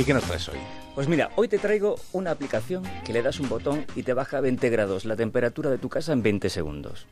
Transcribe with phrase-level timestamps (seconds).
[0.00, 0.56] Sí, ¿qué nos traes hoy?
[0.94, 4.38] Pues mira, hoy te traigo una aplicación que le das un botón y te baja
[4.38, 7.06] a 20 grados la temperatura de tu casa en 20 segundos.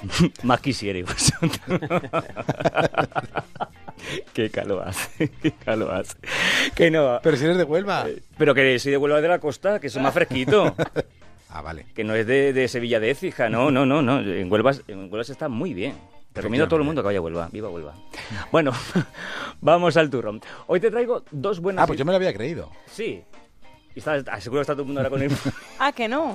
[0.42, 1.34] Más quisiera, pues.
[4.32, 6.16] Qué calor hace, qué calor hace.
[6.74, 7.20] Que no.
[7.22, 8.08] Pero si eres de Huelva.
[8.08, 10.74] Eh, pero que soy de Huelva de la Costa, que es más fresquito.
[11.50, 11.84] ah, vale.
[11.94, 14.20] Que no es de, de Sevilla de Écija, no, no, no, no.
[14.20, 15.92] En Huelva, en Huelva se está muy bien.
[16.34, 17.48] Recomiendo a todo el mundo que vaya a Huelva.
[17.52, 17.94] Viva Huelva.
[18.52, 18.72] Bueno,
[19.60, 20.40] vamos al turrón.
[20.68, 21.82] Hoy te traigo dos buenas...
[21.82, 22.70] Ah, pues yo me lo había creído.
[22.86, 23.24] Sí.
[23.94, 25.32] Y está, seguro que está todo el mundo ahora con el...
[25.78, 26.32] ah, que no.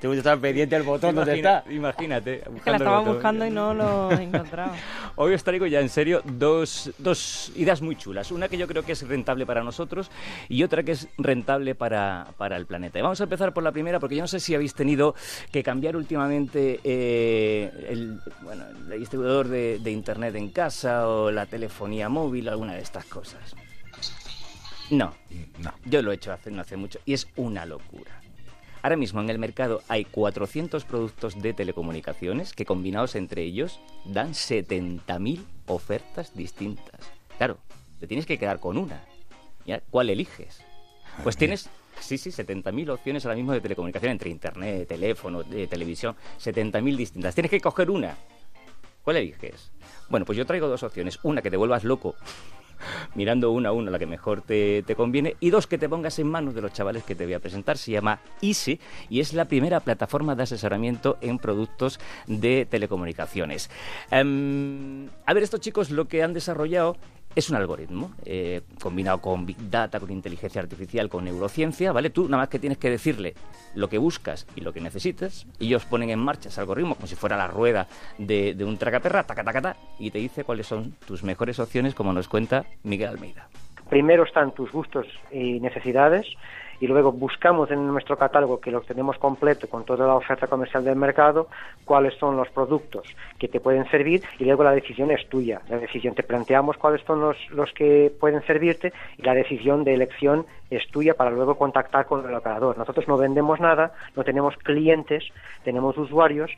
[0.00, 1.64] Tengo que estar pendiente al botón donde está.
[1.70, 2.42] Imagínate.
[2.62, 4.74] que la estaba buscando y no lo encontraba.
[5.16, 8.30] Hoy os traigo ya en serio dos, dos, ideas muy chulas.
[8.30, 10.10] Una que yo creo que es rentable para nosotros
[10.48, 12.98] y otra que es rentable para, para el planeta.
[12.98, 15.14] Y vamos a empezar por la primera porque yo no sé si habéis tenido
[15.50, 21.46] que cambiar últimamente eh, el, bueno, el distribuidor de, de Internet en casa o la
[21.46, 23.54] telefonía móvil alguna de estas cosas.
[24.90, 25.14] No,
[25.58, 25.72] no.
[25.84, 28.20] Yo lo he hecho hace, no hace mucho y es una locura.
[28.82, 34.32] Ahora mismo en el mercado hay 400 productos de telecomunicaciones que combinados entre ellos dan
[34.32, 37.00] 70.000 ofertas distintas.
[37.36, 37.58] Claro,
[37.98, 39.04] te tienes que quedar con una.
[39.90, 40.62] ¿Cuál eliges?
[41.22, 41.68] Pues tienes,
[42.00, 47.34] sí, sí, 70.000 opciones ahora mismo de telecomunicación entre internet, teléfono, de televisión, 70.000 distintas.
[47.34, 48.16] Tienes que coger una.
[49.04, 49.70] ¿Cuál eliges?
[50.08, 51.18] Bueno, pues yo traigo dos opciones.
[51.22, 52.16] Una que te vuelvas loco
[53.14, 56.26] mirando una a una la que mejor te, conviene y dos que te pongas en
[56.26, 57.78] manos de los chavales que te voy a presentar.
[57.78, 63.70] Se llama Easy y es la primera plataforma de asesoramiento en productos de telecomunicaciones.
[64.10, 66.96] Em, a ver, estos chicos lo que han desarrollado
[67.34, 72.10] es un algoritmo eh, combinado con Big Data, con inteligencia artificial, con neurociencia, ¿vale?
[72.10, 73.34] Tú nada más que tienes que decirle
[73.74, 77.06] lo que buscas y lo que necesitas, y ellos ponen en marcha ese algoritmo como
[77.06, 77.86] si fuera la rueda
[78.18, 82.12] de, un tracaperra, taca, taca, taca, y te dice cuáles son tus mejores opciones, como
[82.12, 83.48] nos cuenta Miguel Almeida.
[83.88, 86.26] Primero están tus gustos y necesidades,
[86.80, 90.84] y luego buscamos en nuestro catálogo, que lo tenemos completo con toda la oferta comercial
[90.84, 91.48] del mercado,
[91.84, 93.06] cuáles son los productos
[93.38, 95.60] que te pueden servir y luego la decisión es tuya.
[95.68, 99.94] La decisión te planteamos cuáles son los, los que pueden servirte y la decisión de
[99.94, 102.78] elección es tuya para luego contactar con el operador.
[102.78, 105.24] Nosotros no vendemos nada, no tenemos clientes,
[105.64, 106.50] tenemos usuarios.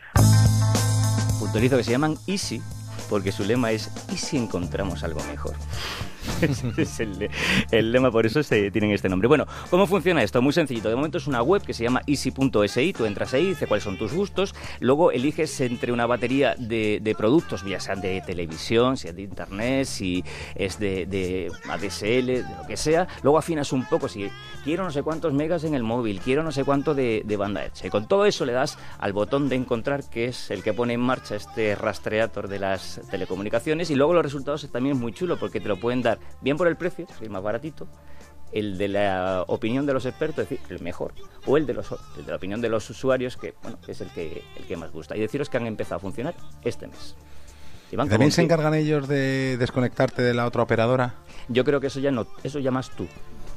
[1.40, 2.62] Puntualizo que se llaman Easy
[3.10, 5.54] porque su lema es ¿y si encontramos algo mejor?
[6.76, 9.28] es el, lema, por eso se tienen este nombre.
[9.28, 10.40] Bueno, ¿cómo funciona esto?
[10.42, 10.88] Muy sencillito.
[10.88, 12.92] De momento es una web que se llama easy.si.
[12.92, 14.54] Tú entras ahí, dice cuáles son tus gustos.
[14.80, 19.86] Luego eliges entre una batería de, productos, ya sean de televisión, si es de internet,
[19.86, 20.24] si
[20.54, 23.08] es de, ADSL, de lo que sea.
[23.22, 24.30] Luego afinas un poco si
[24.64, 27.86] quiero no sé cuántos megas en el móvil, quiero no sé cuánto de, banda hecha.
[27.86, 30.94] Y con todo eso le das al botón de encontrar, que es el que pone
[30.94, 33.90] en marcha este rastreador de las telecomunicaciones.
[33.90, 36.68] Y luego los resultados también es muy chulo porque te lo pueden dar bien por
[36.68, 37.88] el precio, el más baratito,
[38.52, 41.14] el de la opinión de los expertos, es decir, el mejor,
[41.46, 44.42] o el de, los, de la opinión de los usuarios, que bueno, es el que,
[44.56, 45.16] el que más gusta.
[45.16, 47.16] Y deciros que han empezado a funcionar este mes.
[47.96, 51.14] ¿También se encargan ellos de desconectarte de la otra operadora?
[51.48, 53.06] Yo creo que eso ya no, eso ya más tú.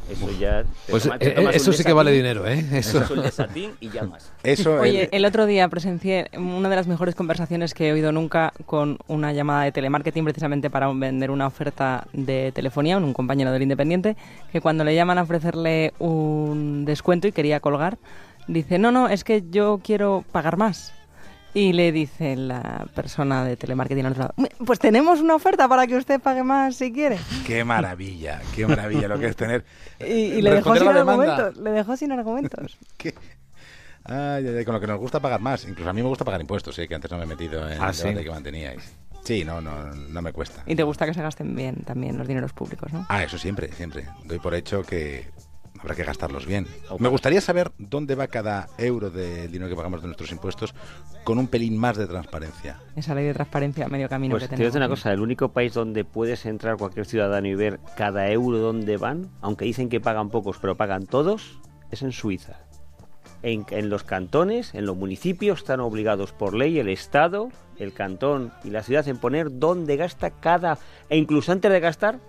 [0.10, 0.64] Eso ya.
[0.90, 2.64] Pues eh, eso sí que vale dinero, ¿eh?
[2.74, 4.32] Eso, es un y llamas.
[4.44, 5.26] Eso, Oye, el...
[5.26, 9.64] otro día presencié una de las mejores conversaciones que he oído nunca con una llamada
[9.64, 14.16] de telemarketing precisamente para vender una oferta de telefonía, un compañero del Independiente,
[14.52, 17.98] que cuando le llaman a ofrecerle un descuento y quería colgar,
[18.48, 20.95] dice: No, no, es que yo quiero pagar más.
[21.56, 25.88] Y le dice la persona de telemarketing al otro lado, pues tenemos una oferta para
[25.88, 27.18] que usted pague más si quiere.
[27.48, 29.64] Qué maravilla, qué maravilla lo que es tener...
[30.06, 32.78] Y, le, dejó sin argumentos, le dejó sin argumentos.
[34.06, 35.66] con lo que nos gusta pagar más.
[35.66, 36.90] Incluso a mí me gusta pagar impuestos, ¿eh?
[36.90, 38.94] que antes no me he metido en ¿Ah, el debate que manteníais.
[39.24, 40.62] Sí, no, no, no me cuesta.
[40.66, 43.06] Y te gusta que se gasten bien también los dineros públicos, ¿no?
[43.08, 44.06] Ah, eso siempre, siempre.
[44.26, 45.32] Doy por hecho que
[45.80, 46.68] habrá que gastarlos bien.
[47.00, 50.74] Me gustaría saber dónde va cada euro del dinero que pagamos de nuestros impuestos
[51.24, 52.80] con un pelín más de transparencia.
[52.96, 54.74] Esa ley de transparencia medio camino pues que tenemos.
[54.74, 58.60] Te una cosa, el único país donde puedes entrar cualquier ciudadano y ver cada euro
[58.60, 61.60] dónde van, aunque dicen que pagan pocos, pero pagan todos,
[61.92, 62.60] es en Suiza.
[63.42, 68.52] En, en, los cantones, en los municipios, están obligados por ley el Estado, el cantón
[68.64, 70.80] y la ciudad en poner dónde gasta cada...
[71.10, 72.20] E incluso antes de gastar,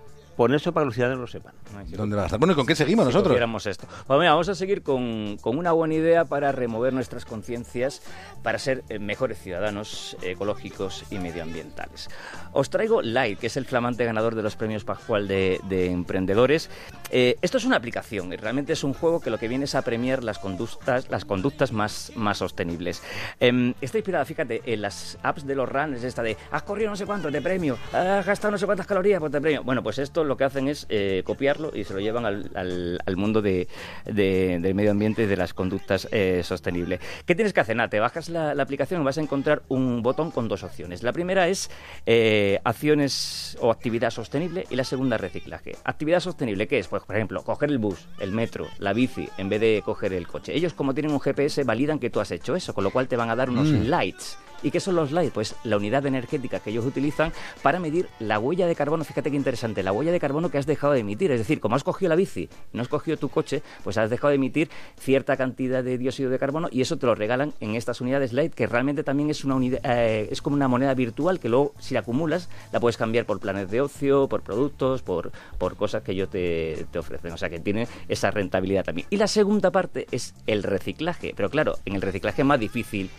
[0.54, 1.54] eso para que los ciudadanos lo sepan.
[1.96, 2.38] ¿Dónde va a estar?
[2.38, 3.36] Bueno, ¿y con qué seguimos nosotros?
[3.66, 3.86] esto.
[4.06, 8.02] Bueno, mira, vamos a seguir con, con, una buena idea para remover nuestras conciencias,
[8.42, 12.08] para ser eh, mejores ciudadanos ecológicos y medioambientales.
[12.52, 16.68] Os traigo Light, que es el flamante ganador de los premios Pascual de, de Emprendedores.
[17.10, 19.74] Eh, esto es una aplicación, y realmente es un juego que lo que viene es
[19.74, 23.02] a premiar las conductas, las conductas más, más sostenibles.
[23.40, 26.96] Eh, está inspirada, fíjate, en las apps de los runners, esta de has corrido no
[26.96, 29.62] sé cuánto, te premio, has gastado no sé cuántas calorías, pues te premio.
[29.62, 33.16] Bueno, pues esto lo que hacen es eh, copiarlo y se lo llevan al, al,
[33.16, 33.68] mundo de,
[34.04, 37.00] del medio ambiente y de las conductas eh, sostenibles.
[37.24, 37.76] ¿Qué tienes que hacer?
[37.76, 41.02] Nada, te bajas la, aplicación y vas a encontrar un botón con dos opciones.
[41.02, 41.70] La primera es
[42.04, 45.76] eh, acciones o actividad sostenible y la segunda reciclaje.
[45.84, 46.88] Actividad sostenible, ¿qué es?
[46.88, 50.26] Pues, por ejemplo, coger el bus, el metro, la bici, en vez de coger el
[50.26, 50.54] coche.
[50.54, 53.16] Ellos, como tienen un GPS, validan que tú has hecho eso, con lo cual te
[53.16, 53.88] van a dar unos mm.
[53.88, 55.32] lights ¿Y qué son los lights?
[55.32, 57.32] Pues la unidad energética que ellos utilizan
[57.62, 59.04] para medir la huella de carbono.
[59.04, 61.30] Fíjate qué interesante, la huella de carbono que has dejado de emitir.
[61.30, 64.30] Es decir, como has cogido la bici no has cogido tu coche, pues has dejado
[64.30, 68.00] de emitir cierta cantidad de dióxido de carbono y eso te lo regalan en estas
[68.00, 71.48] unidades light, que realmente también es, una unidad, eh, es como una moneda virtual que
[71.48, 75.76] luego, si la acumulas, la puedes cambiar por planes de ocio, por productos, por, por
[75.76, 77.32] cosas que ellos te, te ofrecen.
[77.32, 79.06] O sea, que tiene esa rentabilidad también.
[79.10, 81.32] Y la segunda parte es el reciclaje.
[81.36, 83.10] Pero claro, en el reciclaje es más difícil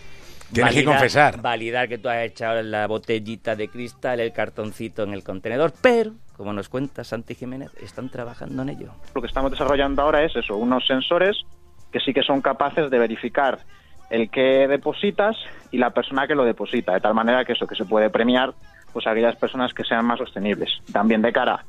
[0.52, 1.42] Tienes que confesar.
[1.42, 6.14] Validar que tú has echado la botellita de cristal, el cartoncito en el contenedor, pero,
[6.36, 8.92] como nos cuenta Santi Jiménez, están trabajando en ello.
[9.14, 11.38] Lo que estamos desarrollando ahora es eso, unos sensores
[11.92, 13.60] que sí que son capaces de verificar
[14.10, 15.36] el que depositas
[15.72, 18.54] y la persona que lo deposita, de tal manera que eso, que se puede premiar
[18.94, 20.70] pues a aquellas personas que sean más sostenibles.
[20.92, 21.66] También de cara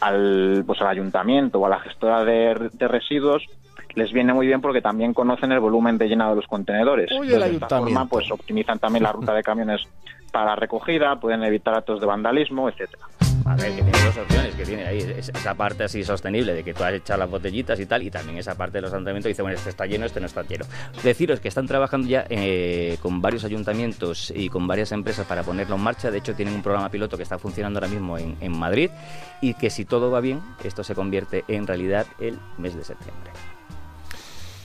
[0.00, 3.46] al, pues, al ayuntamiento o a la gestora de, de residuos,
[3.94, 7.10] les viene muy bien porque también conocen el volumen de llenado de los contenedores.
[7.10, 9.82] de esta forma, pues optimizan también la ruta de camiones
[10.30, 13.04] para recogida, pueden evitar actos de vandalismo, etcétera.
[13.50, 16.72] A ver, que tiene dos opciones, que tiene ahí esa parte así sostenible de que
[16.72, 19.42] tú has echado las botellitas y tal, y también esa parte de los ayuntamientos dice,
[19.42, 20.66] bueno, este está lleno, este no está lleno.
[21.02, 25.74] Deciros que están trabajando ya eh, con varios ayuntamientos y con varias empresas para ponerlo
[25.74, 28.56] en marcha, de hecho tienen un programa piloto que está funcionando ahora mismo en, en
[28.56, 28.88] Madrid,
[29.40, 33.32] y que si todo va bien, esto se convierte en realidad el mes de septiembre.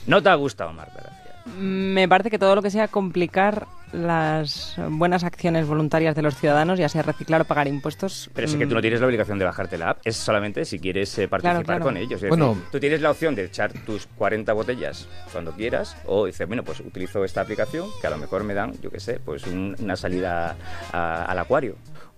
[0.06, 1.10] ¿No te ha gustado, Marta?
[1.58, 6.78] Me parece que todo lo que sea complicar las buenas acciones voluntarias de los ciudadanos,
[6.78, 8.30] ya sea reciclar o pagar impuestos.
[8.34, 8.82] Pero es que tú no mm.
[8.82, 12.22] tienes la obligación de bajarte la app, es solamente si quieres eh, participar con ellos.
[12.28, 16.62] bueno, tú tienes la opción de echar tus 40 botellas cuando quieras, o dices, bueno,
[16.62, 19.96] pues utilizo esta aplicación que a lo mejor me dan, yo qué sé, pues una
[19.96, 20.56] salida
[20.92, 21.76] al acuario.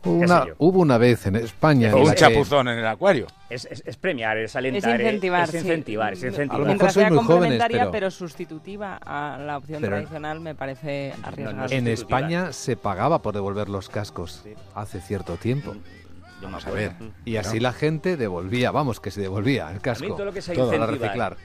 [0.08, 1.94] Una, hubo una vez en España.
[1.94, 3.26] un chapuzón en el acuario.
[3.48, 3.66] Es,
[4.00, 5.00] premiar, es alentar.
[5.00, 5.48] Es incentivar.
[5.48, 6.60] Es incentivar, es incentivar.
[6.60, 8.10] A lo mejor soy muy jóvenes, pero...
[8.10, 11.66] sustitutiva a la opción tradicional me parece arriesgada.
[11.70, 14.44] en España se pagaba por devolver los cascos
[14.74, 15.74] hace cierto tiempo.
[16.42, 16.92] Vamos a ver.
[17.24, 20.06] Y así la gente devolvía, vamos, que se devolvía el casco.
[20.08, 21.36] todo lo que todo a reciclar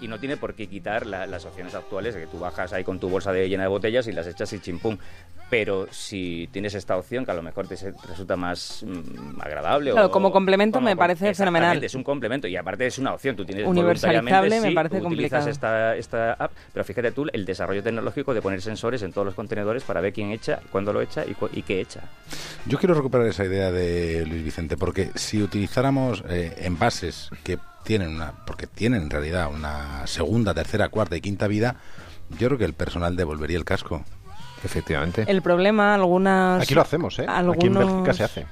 [0.00, 2.98] y no tiene por qué quitar las opciones actuales de que tú bajas ahí con
[2.98, 4.98] tu bolsa de llena de botellas y las echas y chimpum.
[5.50, 7.76] Pero si tienes esta opción que a lo mejor te
[8.08, 11.82] resulta más mm, agradable claro, como complemento me parece fenomenal.
[11.84, 13.36] Es un complemento y aparte es una opción.
[13.36, 18.34] Tú tienes universalizable me parece utilizas esta, esta app, pero fíjate tú el desarrollo tecnológico
[18.34, 21.36] de poner sensores en todos los contenedores para ver quién echa, cuándo lo echa y,
[21.52, 22.00] y qué echa.
[22.66, 28.16] Yo quiero recuperar esa idea de Luis Vicente porque si utilizáramos eh, envases que tienen
[28.16, 31.76] una, porque tienen en realidad una segunda, tercera, cuarta y quinta vida,
[32.38, 34.04] yo creo que el personal devolvería el casco.
[34.64, 35.24] Efectivamente.
[35.28, 36.62] El problema, algunas...
[36.62, 37.26] Aquí lo hacemos, ¿eh?
[37.28, 38.46] Aquí en Bélgica se hace.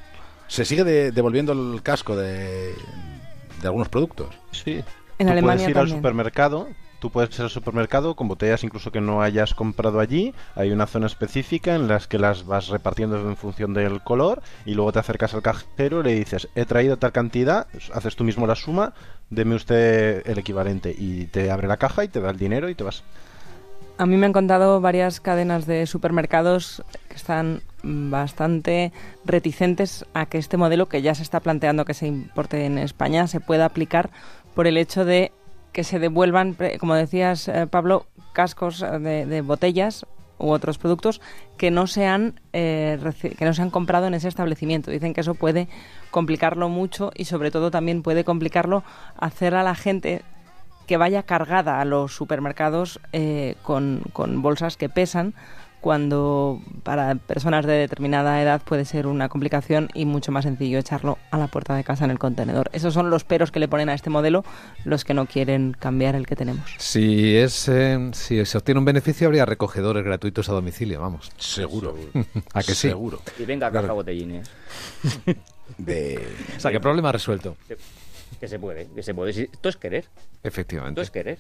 [0.47, 2.75] ¿Se sigue devolviendo el casco de,
[3.63, 4.29] de algunos productos?
[4.51, 4.85] Sí.
[5.19, 6.69] En Alemania puedes ir al supermercado,
[7.03, 10.33] tú puedes ir al supermercado con botellas incluso que no hayas comprado allí.
[10.55, 14.75] Hay una zona específica en las que las vas repartiendo en función del color y
[14.75, 18.47] luego te acercas al cajero y le dices, he traído tal cantidad, haces tú mismo
[18.47, 18.95] la suma,
[19.31, 22.77] deme usted el equivalente y te abre la caja y te da el dinero y
[22.77, 23.03] te vas.
[23.99, 28.93] A mí me han contado varias cadenas de supermercados que están bastante
[29.25, 33.27] reticentes a que este modelo que ya se está planteando que se importe en España
[33.27, 34.11] se pueda aplicar
[34.55, 35.33] por el hecho de
[35.73, 40.07] que se devuelvan, como decías eh, Pablo, cascos de, de botellas
[40.39, 41.21] u otros productos
[41.57, 42.99] que no se han eh,
[43.39, 44.91] que no se han comprado en ese establecimiento.
[44.91, 45.69] Dicen que eso puede
[46.11, 48.83] complicarlo mucho y sobre todo también puede complicarlo
[49.17, 50.23] hacer a la gente
[50.87, 55.35] que vaya cargada a los supermercados eh, con, con bolsas que pesan
[55.83, 61.19] cuando para personas de determinada edad puede ser una complicación y mucho más sencillo echarlo
[61.33, 62.71] a la puerta de casa en el contenedor.
[62.73, 64.45] Esos son los peros que le ponen a este modelo
[64.85, 66.71] los que no quieren cambiar el que tenemos.
[66.79, 71.33] Si es eh, si se obtiene un beneficio habría recogedores gratuitos a domicilio, vamos.
[71.37, 71.97] Seguro.
[72.55, 72.89] ¿A que sí?
[72.89, 73.21] Seguro.
[73.37, 74.49] Y venga, caja botellines.
[75.79, 76.25] De...
[76.57, 77.57] O sea, que problema resuelto.
[78.39, 79.31] Que se puede, que se puede.
[79.31, 80.05] Esto es querer.
[80.45, 81.01] Efectivamente.
[81.01, 81.39] Esto es querer.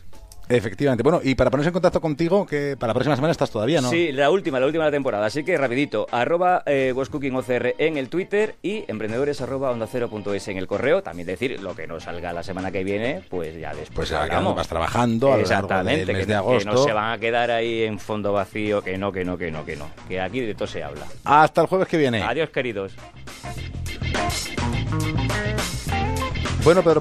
[0.56, 1.02] Efectivamente.
[1.02, 3.90] Bueno, y para ponerse en contacto contigo, que para la próxima semana estás todavía, ¿no?
[3.90, 5.26] Sí, la última, la última de la temporada.
[5.26, 10.34] Así que rapidito, arroba eh, OCR en el Twitter y emprendedores arroba onda cero punto
[10.34, 11.02] es en el correo.
[11.02, 14.40] También decir lo que no salga la semana que viene, pues ya después Pues ya
[14.40, 16.70] vas trabajando a lo largo del mes de agosto.
[16.70, 19.50] Que no se van a quedar ahí en fondo vacío, que no, que no, que
[19.50, 19.88] no, que no.
[20.08, 21.06] Que aquí de todo se habla.
[21.24, 22.22] Hasta el jueves que viene.
[22.22, 22.92] Adiós, queridos.
[26.64, 27.00] Bueno, Pedro